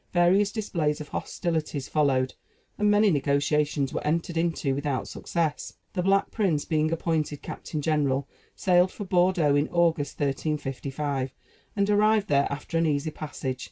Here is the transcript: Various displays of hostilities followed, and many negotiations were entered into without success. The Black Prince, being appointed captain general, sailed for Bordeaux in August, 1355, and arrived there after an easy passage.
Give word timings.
Various 0.13 0.51
displays 0.51 0.99
of 0.99 1.09
hostilities 1.09 1.87
followed, 1.87 2.33
and 2.79 2.89
many 2.89 3.11
negotiations 3.11 3.93
were 3.93 4.03
entered 4.03 4.35
into 4.35 4.73
without 4.73 5.07
success. 5.07 5.73
The 5.93 6.01
Black 6.01 6.31
Prince, 6.31 6.65
being 6.65 6.91
appointed 6.91 7.43
captain 7.43 7.83
general, 7.83 8.27
sailed 8.55 8.91
for 8.91 9.05
Bordeaux 9.05 9.53
in 9.53 9.67
August, 9.69 10.19
1355, 10.19 11.35
and 11.75 11.87
arrived 11.87 12.29
there 12.29 12.47
after 12.51 12.79
an 12.79 12.87
easy 12.87 13.11
passage. 13.11 13.59